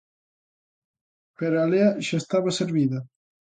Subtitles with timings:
[1.39, 2.99] Pero a lea xa estaba servida.